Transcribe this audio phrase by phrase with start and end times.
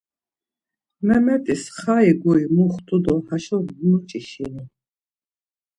[1.05, 3.57] Memet̆is xai guri muxtu do haşo
[3.89, 4.63] nuç̌işinu.